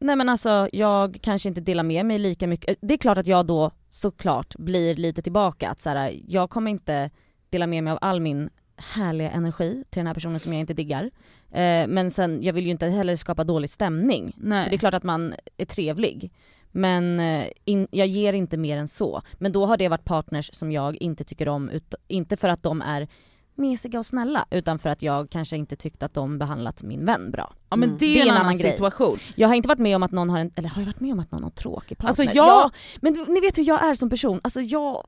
nej 0.00 0.16
men 0.16 0.28
alltså 0.28 0.68
jag 0.72 1.18
kanske 1.22 1.48
inte 1.48 1.60
delar 1.60 1.82
med 1.82 2.06
mig 2.06 2.18
lika 2.18 2.46
mycket. 2.46 2.78
Det 2.80 2.94
är 2.94 2.98
klart 2.98 3.18
att 3.18 3.26
jag 3.26 3.46
då 3.46 3.70
såklart 3.88 4.56
blir 4.56 4.94
lite 4.94 5.22
tillbaka 5.22 5.70
att 5.70 5.80
så 5.80 5.90
här, 5.90 6.20
jag 6.28 6.50
kommer 6.50 6.70
inte 6.70 7.10
dela 7.50 7.66
med 7.66 7.84
mig 7.84 7.90
av 7.90 7.98
all 8.00 8.20
min 8.20 8.50
härliga 8.76 9.30
energi 9.30 9.84
till 9.90 10.00
den 10.00 10.06
här 10.06 10.14
personen 10.14 10.40
som 10.40 10.52
jag 10.52 10.60
inte 10.60 10.74
diggar. 10.74 11.10
Eh, 11.50 11.86
men 11.86 12.10
sen, 12.10 12.42
jag 12.42 12.52
vill 12.52 12.64
ju 12.64 12.70
inte 12.70 12.86
heller 12.86 13.16
skapa 13.16 13.44
dålig 13.44 13.70
stämning. 13.70 14.32
Nej. 14.36 14.64
Så 14.64 14.70
det 14.70 14.76
är 14.76 14.78
klart 14.78 14.94
att 14.94 15.02
man 15.02 15.34
är 15.56 15.64
trevlig. 15.64 16.32
Men 16.72 17.20
eh, 17.20 17.46
in, 17.64 17.88
jag 17.90 18.06
ger 18.06 18.32
inte 18.32 18.56
mer 18.56 18.76
än 18.76 18.88
så. 18.88 19.22
Men 19.34 19.52
då 19.52 19.66
har 19.66 19.76
det 19.76 19.88
varit 19.88 20.04
partners 20.04 20.50
som 20.52 20.72
jag 20.72 20.96
inte 20.96 21.24
tycker 21.24 21.48
om, 21.48 21.68
ut, 21.70 21.94
inte 22.08 22.36
för 22.36 22.48
att 22.48 22.62
de 22.62 22.82
är 22.82 23.08
mesiga 23.54 23.98
och 23.98 24.06
snälla, 24.06 24.46
utan 24.50 24.78
för 24.78 24.88
att 24.90 25.02
jag 25.02 25.30
kanske 25.30 25.56
inte 25.56 25.76
tyckte 25.76 26.06
att 26.06 26.14
de 26.14 26.38
behandlat 26.38 26.82
min 26.82 27.04
vän 27.06 27.30
bra. 27.30 27.52
Ja 27.70 27.76
men 27.76 27.88
Mm. 27.88 27.98
det 27.98 28.20
är 28.20 28.26
en 28.26 28.36
annan, 28.36 28.58
grej. 28.58 28.70
situation. 28.72 29.18
Jag 29.36 29.48
har 29.48 29.54
inte 29.54 29.68
varit 29.68 29.78
med 29.78 29.96
om 29.96 30.02
att 30.02 30.12
någon 30.12 30.30
har 30.30 30.38
en, 30.40 30.52
eller 30.56 30.68
har 30.68 30.82
jag 30.82 30.86
varit 30.86 31.00
med 31.00 31.12
om 31.12 31.20
att 31.20 31.30
någon 31.32 31.42
har 31.42 31.50
tråkig 31.50 31.98
partner? 31.98 32.08
Alltså, 32.08 32.22
jag- 32.22 32.34
Ja, 32.36 32.70
men 33.00 33.12
ni 33.28 33.40
vet 33.40 33.58
hur 33.58 33.64
jag 33.64 33.84
är 33.84 33.94
som 33.94 34.10
person, 34.10 34.40
alltså 34.44 34.60
jag 34.60 35.06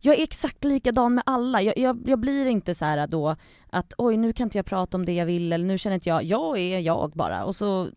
jag 0.00 0.18
är 0.18 0.22
exakt 0.22 0.64
likadan 0.64 1.14
med 1.14 1.22
alla, 1.26 1.62
jag, 1.62 1.78
jag, 1.78 2.02
jag 2.06 2.18
blir 2.18 2.46
inte 2.46 2.74
så 2.74 2.84
här 2.84 3.06
då 3.06 3.36
att 3.70 3.92
oj 3.98 4.16
nu 4.16 4.32
kan 4.32 4.44
inte 4.46 4.58
jag 4.58 4.66
prata 4.66 4.96
om 4.96 5.04
det 5.04 5.12
jag 5.12 5.26
vill 5.26 5.52
eller 5.52 5.64
nu 5.66 5.78
känner 5.78 5.94
inte 5.94 6.08
jag, 6.08 6.24
jag 6.24 6.58
är 6.58 6.78
jag 6.78 7.10
bara 7.14 7.44
och 7.44 7.56
så 7.56 7.88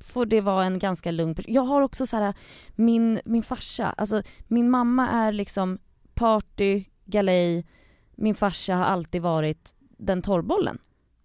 får 0.00 0.26
det 0.26 0.40
vara 0.40 0.64
en 0.64 0.78
ganska 0.78 1.10
lugn 1.10 1.34
person. 1.34 1.54
Jag 1.54 1.62
har 1.62 1.82
också 1.82 2.06
så 2.06 2.16
här 2.16 2.34
min, 2.76 3.20
min 3.24 3.42
farsa, 3.42 3.86
alltså 3.96 4.22
min 4.48 4.70
mamma 4.70 5.08
är 5.08 5.32
liksom 5.32 5.78
party, 6.14 6.84
galej, 7.04 7.66
min 8.20 8.34
farsa 8.34 8.74
har 8.74 8.84
alltid 8.84 9.22
varit 9.22 9.70
den 9.98 10.22
torrbollen. 10.22 10.78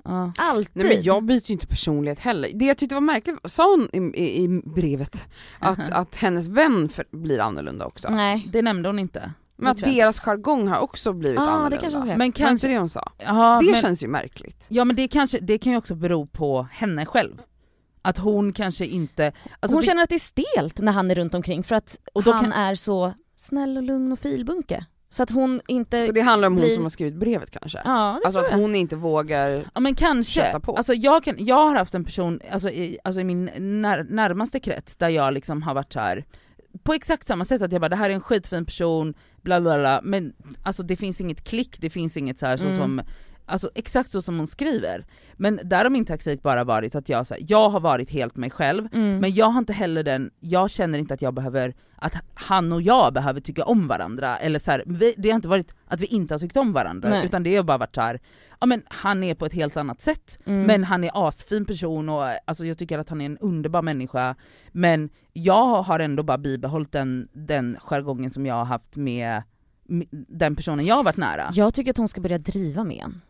Ja. 0.04 0.32
Alltid! 0.38 0.72
Nej 0.86 0.96
men 0.96 1.02
jag 1.04 1.24
byter 1.24 1.42
ju 1.50 1.54
inte 1.54 1.68
personlighet 1.68 2.20
heller. 2.20 2.50
Det 2.54 2.66
jag 2.66 2.78
tyckte 2.78 2.96
var 2.96 3.02
märkligt, 3.02 3.36
sa 3.46 3.64
hon 3.72 3.90
i, 4.14 4.20
i, 4.24 4.44
i 4.44 4.48
brevet 4.66 5.24
att, 5.60 5.78
Mhm. 5.78 5.88
att 5.92 6.16
hennes 6.16 6.48
vän 6.48 6.90
för, 6.90 7.06
blir 7.12 7.40
annorlunda 7.40 7.86
också? 7.86 8.08
Nej. 8.10 8.50
Det 8.54 8.62
nämnde 8.62 8.90
hon 8.90 9.00
inte. 9.00 9.32
Men 9.58 9.72
att 9.72 9.78
det 9.78 9.86
deras 9.92 10.20
jargong 10.20 10.68
har 10.68 10.80
också 10.80 11.14
blivit 11.14 11.40
Ah, 11.40 11.44
det 11.46 11.52
annorlunda. 11.52 11.78
kanske 11.78 11.98
hon. 12.00 12.08
Men 12.08 12.22
inte 12.22 12.42
kanske, 12.42 12.68
det 12.68 12.78
hon 12.78 12.90
sa? 12.90 13.12
ja, 13.18 13.60
det 13.66 13.72
men, 13.72 13.82
känns 13.82 14.04
ju 14.04 14.08
märkligt. 14.08 14.66
ja 14.70 14.86
men 14.86 14.96
det, 14.96 15.08
kanske, 15.08 15.40
det 15.40 15.58
kan 15.58 15.72
ju 15.72 15.78
också 15.78 15.96
bero 15.96 16.26
på 16.28 16.68
henne 16.72 17.06
själv. 17.06 17.42
Att 18.02 18.18
hon 18.18 18.54
kanske 18.54 18.86
inte... 18.86 19.32
Alltså 19.60 19.76
hon 19.76 19.82
vi- 19.82 19.86
känner 19.88 20.04
att 20.04 20.10
det 20.10 20.16
är 20.16 20.20
stelt 20.56 20.80
när 20.80 20.92
han 20.92 21.12
är 21.12 21.16
runt 21.16 21.34
omkring 21.34 21.64
för 21.64 21.76
att 21.76 21.98
Och 22.14 22.24
då 22.24 22.32
han 22.32 22.44
kan- 22.44 22.52
är 22.54 22.76
så 22.76 23.14
snäll 23.36 23.78
och 23.78 23.84
lugn 23.84 24.12
och 24.12 24.20
filbunke. 24.20 24.86
Så 25.16 25.24
att 25.24 25.30
hon 25.30 25.62
inte... 25.68 26.06
Så 26.06 26.12
det 26.12 26.22
handlar 26.22 26.48
om 26.48 26.54
hon 26.54 26.62
blir- 26.62 26.72
som 26.72 26.84
har 26.84 26.90
skrivit 26.90 27.16
brevet 27.16 27.52
kanske? 27.52 27.82
Ja 27.86 28.20
det 28.22 28.28
Alltså 28.28 28.32
tror 28.32 28.44
att 28.44 28.52
jag. 28.52 28.58
hon 28.58 28.76
inte 28.76 28.96
vågar, 28.96 29.64
Ja 29.74 29.80
men 29.80 29.96
kanske. 29.96 30.60
På. 30.60 30.76
Alltså 30.78 30.94
jag, 30.94 31.24
kan, 31.24 31.36
jag 31.38 31.56
har 31.70 31.76
haft 31.76 31.96
en 31.96 32.04
person 32.06 32.40
alltså 32.52 32.70
i, 32.70 32.98
alltså 33.04 33.22
i 33.22 33.24
min 33.24 33.50
när, 33.82 34.04
närmaste 34.04 34.60
krets 34.60 34.98
där 34.98 35.10
jag 35.10 35.34
liksom 35.34 35.62
har 35.62 35.74
varit 35.74 35.94
så 35.94 36.00
här 36.00 36.26
på 36.84 36.94
exakt 36.94 37.28
samma 37.28 37.46
sätt 37.46 37.62
att 37.62 37.72
jag 37.72 37.82
bara 37.82 37.90
det 37.90 37.96
här 37.96 38.10
är 38.10 38.14
en 38.14 38.22
skitfin 38.22 38.66
person, 38.66 39.14
bla 39.42 39.62
bla 39.62 39.78
bla, 39.80 40.00
men 40.04 40.34
alltså 40.64 40.84
det 40.84 40.96
finns 40.96 41.22
inget 41.22 41.44
klick, 41.44 41.78
det 41.82 41.90
finns 41.90 42.18
inget 42.18 42.40
så 42.40 42.46
här 42.46 42.58
så 42.58 42.66
Mm. 42.66 42.78
som 42.78 43.02
Alltså 43.48 43.70
exakt 43.76 44.12
så 44.12 44.22
som 44.22 44.38
hon 44.38 44.48
skriver. 44.48 45.06
Men 45.34 45.60
där 45.64 45.84
har 45.84 45.90
min 45.90 46.06
taktik 46.06 46.42
bara 46.44 46.64
varit 46.64 46.96
att 46.96 47.10
jag, 47.10 47.28
så 47.28 47.34
här, 47.34 47.44
jag 47.48 47.70
har 47.70 47.80
varit 47.80 48.10
helt 48.10 48.36
mig 48.36 48.50
själv, 48.50 48.88
Mm. 48.94 49.18
men 49.20 49.34
jag 49.34 49.46
har 49.46 49.60
inte 49.60 49.74
heller 49.74 50.04
den, 50.04 50.32
jag 50.40 50.70
känner 50.72 51.00
inte 51.00 51.14
att 51.14 51.22
jag 51.22 51.34
behöver, 51.34 51.74
att 51.96 52.14
han 52.34 52.72
och 52.74 52.82
jag 52.82 53.14
behöver 53.14 53.42
tycka 53.42 53.64
om 53.66 53.88
varandra, 53.88 54.38
eller 54.38 54.60
så 54.60 54.72
här, 54.72 54.84
vi, 54.86 55.14
det 55.18 55.30
har 55.30 55.36
inte 55.36 55.48
varit 55.48 55.74
att 55.88 56.00
vi 56.02 56.06
inte 56.06 56.34
har 56.34 56.40
tyckt 56.40 56.58
om 56.58 56.74
varandra, 56.74 57.10
Nej. 57.10 57.26
utan 57.26 57.44
det 57.44 57.56
har 57.56 57.64
bara 57.64 57.78
varit 57.78 57.96
så 57.96 58.02
här, 58.02 58.20
ja 58.60 58.66
men 58.66 58.82
han 58.88 59.24
är 59.24 59.36
på 59.36 59.46
ett 59.46 59.54
helt 59.54 59.78
annat 59.78 60.02
sätt, 60.02 60.40
Mm. 60.46 60.64
men 60.64 60.84
han 60.84 61.04
är 61.04 61.28
asfin 61.28 61.66
person 61.66 62.10
och 62.10 62.24
alltså, 62.46 62.66
jag 62.66 62.78
tycker 62.78 63.00
att 63.00 63.10
han 63.10 63.22
är 63.22 63.26
en 63.26 63.38
underbar 63.38 63.82
människa, 63.82 64.36
men 64.72 65.10
jag 65.34 65.84
har 65.84 66.00
ändå 66.00 66.24
bara 66.24 66.38
bibehållit 66.38 66.92
den, 66.92 67.28
den 67.34 67.78
jargongen 67.82 68.30
som 68.30 68.46
jag 68.46 68.56
har 68.56 68.66
haft 68.66 68.96
med 68.96 69.42
den 70.28 70.56
personen 70.56 70.86
jag 70.86 70.96
har 70.96 71.04
varit 71.04 71.18
nära. 71.18 71.50
Jag 71.54 71.74
tycker 71.74 71.92
att 71.92 71.98
hon 71.98 72.08
ska 72.08 72.22
börja 72.22 72.38
driva 72.38 72.84
med 72.84 72.98
en. 73.04 73.22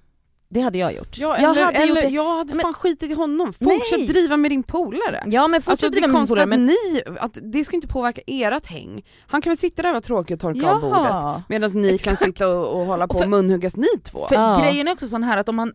Det 0.49 0.61
hade 0.61 0.77
jag 0.77 0.93
gjort. 0.95 1.17
ja, 1.17 1.37
jag 1.41 1.51
eller, 1.51 1.65
hade 1.65 1.77
eller 1.77 2.01
gjort 2.01 2.11
jag 2.11 2.35
hade 2.37 2.53
Men- 2.53 2.61
fan 2.61 2.73
skitit 2.73 3.11
i 3.11 3.13
honom, 3.13 3.53
fortsätt 3.53 3.97
Nej. 3.97 4.07
driva 4.07 4.37
med 4.37 4.51
din 4.51 4.63
polare. 4.63 5.23
Ja 5.27 5.47
men 5.47 5.61
fortsätt 5.61 5.71
Alltså 5.71 5.85
det 5.85 5.91
driva 5.91 6.07
med 6.07 6.11
min 6.13 6.19
konstigt 6.19 6.33
polare 6.35 6.43
att 6.43 6.49
men 6.49 6.65
ni, 6.65 7.03
att 7.19 7.37
det 7.53 7.63
ska 7.63 7.75
inte 7.75 7.87
påverka 7.87 8.21
ert 8.27 8.65
häng. 8.65 9.05
Han 9.27 9.41
kan 9.41 9.49
väl 9.51 9.57
sitta 9.57 9.81
där 9.81 9.89
och 9.89 9.93
vara 9.93 10.01
tråkig 10.01 10.33
och 10.35 10.39
torka 10.41 10.71
av 10.71 10.81
bordet 10.81 11.43
medan 11.49 11.71
ni 11.71 11.93
Exakt. 11.95 12.19
kan 12.19 12.27
sitta 12.27 12.47
och, 12.47 12.79
och 12.79 12.85
hålla 12.85 13.07
på 13.07 13.11
Och 13.13 13.17
för- 13.19 13.25
och 13.25 13.29
munhuggas 13.29 13.75
ni 13.75 13.87
två. 14.03 14.25
För 14.27 14.35
Ja. 14.35 14.59
grejen 14.61 14.87
är 14.87 14.91
också 14.91 15.07
sån 15.07 15.23
här 15.23 15.37
att 15.37 15.49
om 15.49 15.55
man 15.55 15.73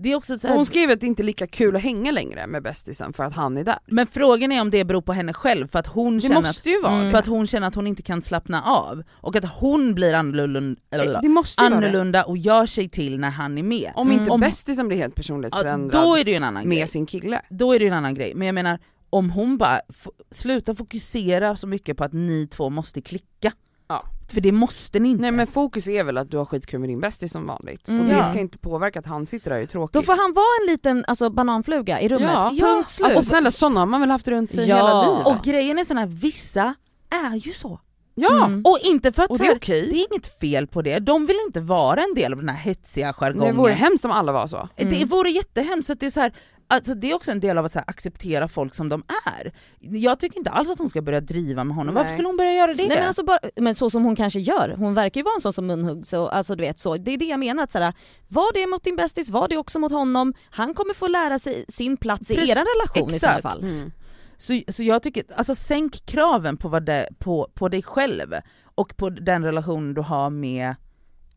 Det 0.00 0.12
är 0.12 0.16
också 0.16 0.38
så 0.38 0.48
här, 0.48 0.54
hon 0.56 0.66
skriver 0.66 0.92
att 0.92 1.00
det 1.00 1.06
inte 1.06 1.22
är 1.22 1.24
lika 1.24 1.46
kul 1.46 1.76
att 1.76 1.82
hänga 1.82 2.10
längre 2.10 2.46
med 2.46 2.62
bästisen 2.62 3.12
för 3.12 3.24
att 3.24 3.32
han 3.34 3.56
är 3.56 3.64
där. 3.64 3.78
men 3.86 4.06
frågan 4.06 4.52
är 4.52 4.60
om 4.60 4.70
det 4.70 4.84
beror 4.84 5.00
på 5.02 5.12
henne 5.12 5.32
själv 5.32 5.68
för 5.68 5.78
att 5.78 5.86
hon 5.86 6.14
Det 6.14 6.20
känner 6.20 6.36
att 6.36 6.42
måste 6.44 6.68
ju 6.70 6.80
vara 6.82 6.92
Mm. 6.94 7.10
För 7.10 7.18
att 7.18 7.26
hon 7.26 7.46
känner 7.46 7.66
att 7.68 7.74
hon 7.74 7.86
inte 7.86 8.02
kan 8.02 8.22
slappna 8.22 8.62
av 8.62 9.02
och 9.10 9.36
att 9.36 9.44
hon 9.60 9.94
blir 9.94 10.14
annorlunda, 10.14 10.80
Det- 10.90 11.18
Det 11.22 11.28
måste 11.28 11.62
vara 11.62 11.70
det. 11.70 11.76
annorlunda 11.76 12.24
och 12.24 12.38
gör 12.38 12.66
sig 12.66 12.88
till 12.88 13.18
när 13.20 13.30
han 13.30 13.58
är 13.58 13.62
med. 13.62 13.92
Om 13.94 14.12
inte 14.12 14.24
Mm. 14.30 14.40
Bästisen 14.40 14.88
blir 14.88 14.98
helt 14.98 15.12
Ja, 15.16 15.20
personlighetsförändrad 15.20 16.02
då 16.04 16.16
är 16.16 16.24
det 16.24 16.30
ju 16.30 16.36
en 16.36 16.44
annan 16.44 16.64
grej. 16.68 16.78
med 16.78 16.88
sin 16.90 17.06
kille. 17.06 17.40
Då 17.50 17.72
är 17.72 17.78
det 17.78 17.84
ju 17.84 17.88
en 17.90 17.96
annan 17.96 18.14
grej. 18.14 18.34
Men 18.34 18.46
jag 18.46 18.54
menar, 18.54 18.78
om 19.10 19.30
hon 19.30 19.58
bara 19.58 19.80
slutar 20.30 20.74
fokusera 20.74 21.56
så 21.56 21.66
mycket 21.66 21.96
på 21.96 22.04
att 22.04 22.12
ni 22.12 22.46
två 22.46 22.70
måste 22.70 23.00
klicka. 23.00 23.52
Ja. 23.88 24.04
För 24.32 24.40
det 24.40 24.52
måste 24.52 24.98
ni 25.00 25.08
inte. 25.08 25.22
Nej 25.22 25.30
men 25.30 25.46
fokus 25.46 25.88
är 25.88 26.04
väl 26.04 26.18
att 26.18 26.30
du 26.30 26.36
har 26.36 26.44
skitkul 26.44 26.80
med 26.80 26.88
din 26.88 27.00
bästis 27.00 27.32
som 27.32 27.46
vanligt. 27.46 27.88
Mm. 27.88 28.00
Och 28.00 28.06
det 28.06 28.12
Ja. 28.16 28.24
ska 28.24 28.38
inte 28.38 28.58
påverka 28.58 28.98
att 28.98 29.06
han 29.06 29.26
sitter 29.26 29.50
där 29.50 29.56
och 29.56 29.62
är 29.62 29.66
tråkig. 29.66 29.92
Då 29.92 30.02
får 30.02 30.22
han 30.22 30.32
vara 30.32 30.46
en 30.62 30.72
liten 30.72 31.04
alltså, 31.08 31.30
bananfluga 31.30 32.00
i 32.00 32.08
rummet, 32.08 32.30
Ja. 32.30 32.52
punkt 32.60 32.90
slut. 32.90 33.06
Alltså 33.06 33.22
snälla 33.22 33.50
sådana 33.50 33.80
har 33.80 33.86
man 33.86 34.00
väl 34.00 34.10
haft 34.10 34.28
runt 34.28 34.50
sig 34.50 34.68
Ja. 34.68 34.76
hela 34.76 35.02
livet? 35.10 35.26
Och 35.26 35.44
grejen 35.44 35.78
är 35.78 35.84
sån 35.84 35.96
här, 35.98 36.06
vissa 36.06 36.74
är 37.10 37.34
ju 37.36 37.52
så. 37.52 37.80
ja! 38.14 38.44
Mm. 38.46 38.62
Och 38.64 38.78
inte 38.82 39.12
för 39.12 39.22
att 39.22 39.30
Och 39.30 39.38
det 39.38 39.44
är 39.44 39.48
här, 39.48 39.56
okej. 39.56 39.80
det 39.90 39.96
är 39.96 40.06
inget 40.12 40.38
fel 40.40 40.66
på 40.66 40.82
det, 40.82 40.98
de 40.98 41.26
vill 41.26 41.36
inte 41.46 41.60
vara 41.60 42.02
en 42.02 42.14
del 42.14 42.32
av 42.32 42.38
den 42.38 42.48
här 42.48 42.56
hetsiga 42.56 43.06
Det 43.06 43.12
jargongen. 43.12 43.56
vore 43.56 43.72
hemskt 43.72 44.04
om 44.04 44.10
alla 44.10 44.32
var 44.32 44.46
så. 44.46 44.68
Det 44.76 44.82
Mm. 44.96 45.08
vore 45.08 45.30
jättehemskt, 45.30 45.86
så 45.86 45.92
att 45.92 46.00
det 46.00 46.06
är 46.06 46.10
så 46.10 46.20
här, 46.20 46.32
alltså 46.68 46.94
det 46.94 47.10
är 47.10 47.14
också 47.14 47.30
en 47.30 47.40
del 47.40 47.58
av 47.58 47.64
att 47.64 47.72
så 47.72 47.78
här, 47.78 47.90
acceptera 47.90 48.48
folk 48.48 48.74
som 48.74 48.88
de 48.88 49.02
är. 49.26 49.52
Jag 49.78 50.20
tycker 50.20 50.38
inte 50.38 50.50
alls 50.50 50.70
att 50.70 50.78
hon 50.78 50.90
ska 50.90 51.02
börja 51.02 51.20
driva 51.20 51.64
med 51.64 51.76
honom, 51.76 51.94
varför 51.94 52.06
Nej. 52.06 52.12
skulle 52.12 52.28
hon 52.28 52.36
börja 52.36 52.52
göra 52.52 52.74
det? 52.74 52.88
Nej 52.88 52.98
men 52.98 53.06
alltså 53.06 53.24
bara, 53.24 53.38
men 53.56 53.74
så 53.74 53.90
som 53.90 54.04
hon 54.04 54.16
kanske 54.16 54.40
gör, 54.40 54.74
hon 54.78 54.94
verkar 54.94 55.20
ju 55.20 55.24
vara 55.24 55.34
en 55.34 55.40
sån 55.40 55.52
som 55.52 55.66
munhuggs 55.66 56.12
och 56.12 56.36
alltså 56.36 56.56
du 56.56 56.60
vet 56.60 56.78
så, 56.78 56.96
det 56.96 57.10
är 57.10 57.18
det 57.18 57.24
jag 57.24 57.40
menar 57.40 57.62
att 57.62 57.70
såhär, 57.70 57.94
var 58.28 58.52
det 58.54 58.66
mot 58.66 58.84
din 58.84 58.96
bästis, 58.96 59.30
var 59.30 59.48
det 59.48 59.56
också 59.56 59.78
mot 59.78 59.92
honom, 59.92 60.34
han 60.50 60.74
kommer 60.74 60.94
få 60.94 61.08
lära 61.08 61.38
sig 61.38 61.64
sin 61.68 61.96
plats 61.96 62.30
i 62.30 62.34
Precis, 62.34 62.50
eran 62.50 62.64
relation 62.76 63.08
i 63.08 63.10
så 63.10 63.26
exakt. 63.26 63.42
fall. 63.42 63.64
Mm. 63.64 63.92
Så, 64.38 64.60
så 64.68 64.82
jag 64.82 65.02
tycker, 65.02 65.24
alltså 65.36 65.54
sänk 65.54 66.06
kraven 66.06 66.56
på, 66.56 66.68
vad 66.68 66.86
det, 66.86 67.08
på, 67.18 67.50
på 67.54 67.68
dig 67.68 67.82
själv 67.82 68.34
och 68.64 68.96
på 68.96 69.10
den 69.10 69.44
relation 69.44 69.94
du 69.94 70.00
har 70.00 70.30
med 70.30 70.74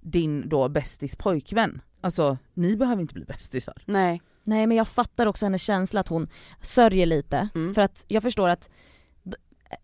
din 0.01 0.49
då 0.49 0.69
bästis 0.69 1.15
pojkvän. 1.15 1.81
Alltså 2.01 2.37
ni 2.53 2.77
behöver 2.77 3.01
inte 3.01 3.13
bli 3.13 3.25
bästisar. 3.25 3.83
Nej. 3.85 4.21
Nej 4.43 4.67
men 4.67 4.77
jag 4.77 4.87
fattar 4.87 5.25
också 5.25 5.45
hennes 5.45 5.61
känsla 5.61 5.99
att 5.99 6.07
hon 6.07 6.27
sörjer 6.61 7.05
lite, 7.05 7.49
Mm. 7.55 7.73
för 7.73 7.81
att 7.81 8.05
jag 8.07 8.23
förstår 8.23 8.49
att 8.49 8.69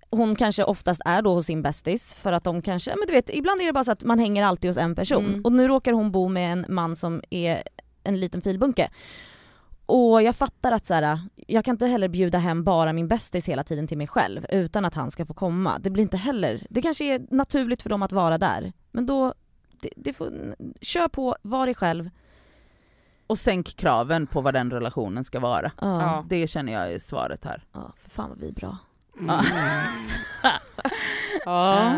hon 0.10 0.36
kanske 0.36 0.64
oftast 0.64 1.02
är 1.06 1.22
då 1.22 1.34
hos 1.34 1.46
sin 1.46 1.62
bästis 1.62 2.14
för 2.14 2.34
att 2.34 2.44
de 2.44 2.62
kanske, 2.62 2.90
men 2.96 3.08
du 3.08 3.14
vet 3.14 3.30
ibland 3.34 3.62
är 3.62 3.66
det 3.66 3.74
bara 3.74 3.84
så 3.84 3.92
att 3.92 4.04
man 4.04 4.20
hänger 4.20 4.44
alltid 4.44 4.70
hos 4.70 4.78
en 4.78 4.96
person 4.96 5.26
Mm. 5.26 5.42
och 5.46 5.52
nu 5.52 5.68
råkar 5.68 5.92
hon 5.92 6.12
bo 6.12 6.28
med 6.28 6.52
en 6.52 6.66
man 6.70 6.96
som 6.96 7.22
är 7.30 7.64
en 8.04 8.20
liten 8.20 8.42
filbunke. 8.42 8.90
Och 9.86 10.24
jag 10.24 10.36
fattar 10.36 10.72
att 10.72 10.86
så 10.88 10.94
här, 10.94 11.20
jag 11.36 11.66
kan 11.66 11.72
inte 11.76 11.86
heller 11.86 12.08
bjuda 12.08 12.38
hem 12.38 12.64
bara 12.64 12.94
min 12.94 13.08
bästis 13.08 13.48
hela 13.50 13.64
tiden 13.64 13.88
till 13.88 13.98
mig 13.98 14.08
själv 14.08 14.46
utan 14.50 14.86
att 14.86 14.94
han 14.94 15.12
ska 15.12 15.26
få 15.26 15.34
komma. 15.34 15.80
Det 15.80 15.90
blir 15.90 16.04
inte 16.04 16.18
heller, 16.18 16.68
det 16.70 16.82
kanske 16.82 17.06
är 17.16 17.22
naturligt 17.32 17.82
för 17.82 17.90
dem 17.90 18.04
att 18.04 18.12
vara 18.12 18.38
där. 18.38 18.74
Men 18.92 19.06
då, 19.06 19.34
det, 19.82 19.90
det 19.96 20.14
får, 20.14 20.56
kör 20.82 21.08
på, 21.08 21.36
var 21.42 21.66
dig 21.66 21.76
själv. 21.76 22.10
Och 23.27 23.39
sänk 23.39 23.75
kraven 23.75 24.27
på 24.27 24.41
vad 24.41 24.53
den 24.53 24.72
relationen 24.72 25.24
ska 25.24 25.39
vara. 25.39 25.72
Ja. 25.81 26.25
Det 26.29 26.48
känner 26.48 26.74
jag 26.74 26.93
är 26.93 27.00
svaret 27.00 27.46
här. 27.46 27.63
ja 27.74 27.93
för 28.03 28.10
fan 28.10 28.29
vad 28.29 28.39
vi 28.39 28.48
är 28.48 28.51
bra. 28.53 28.77
Ja. 29.27 29.43
Ja. 31.46 31.93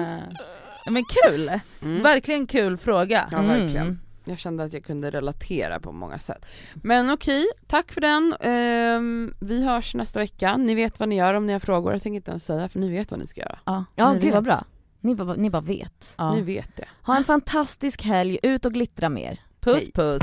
Men 0.85 1.03
kul! 1.23 1.59
Mm. 1.81 2.03
Verkligen 2.03 2.47
kul 2.47 2.77
fråga. 2.77 3.27
Ja 3.31 3.41
verkligen. 3.41 3.87
Mm. 3.87 3.99
Jag 4.25 4.39
kände 4.39 4.63
att 4.63 4.73
jag 4.73 4.83
kunde 4.83 5.11
relatera 5.11 5.79
på 5.79 5.91
många 5.91 6.19
sätt. 6.19 6.45
Men 6.73 7.09
okej, 7.09 7.45
tack 7.67 7.91
för 7.91 8.01
den. 8.01 8.35
Ehm, 8.39 9.33
vi 9.39 9.63
hörs 9.63 9.95
nästa 9.95 10.19
vecka. 10.19 10.57
Ni 10.57 10.75
vet 10.75 10.99
vad 10.99 11.09
ni 11.09 11.15
gör 11.15 11.33
om 11.33 11.45
ni 11.47 11.53
har 11.53 11.59
frågor. 11.59 11.93
Jag 11.93 12.01
tänker 12.01 12.15
inte 12.15 12.31
ens 12.31 12.45
säga 12.45 12.69
för 12.69 12.79
ni 12.79 12.89
vet 12.89 13.11
vad 13.11 13.19
ni 13.19 13.27
ska 13.27 13.41
göra. 13.41 13.59
Ja, 13.65 13.85
Ja 13.95 14.13
ni 14.13 14.19
gud 14.19 14.33
vad 14.33 14.43
bra. 14.43 14.63
Ni 14.99 15.15
bara, 15.15 15.33
ni 15.33 15.49
bara 15.49 15.61
vet. 15.61 16.15
Ja. 16.17 16.33
Ni 16.35 16.41
vet 16.41 16.75
det. 16.75 16.85
Ha 17.03 17.17
en 17.17 17.23
fantastisk 17.23 18.03
helg, 18.03 18.39
ut 18.43 18.65
och 18.65 18.73
glittra 18.73 19.09
mer. 19.09 19.39
Puss 19.59 19.83
Hej. 19.83 19.91
puss. 19.93 20.21